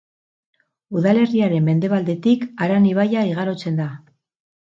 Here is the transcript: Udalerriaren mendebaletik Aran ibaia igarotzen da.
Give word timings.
Udalerriaren 1.01 1.67
mendebaletik 1.67 2.47
Aran 2.67 2.87
ibaia 2.93 3.27
igarotzen 3.35 3.77
da. 3.83 3.89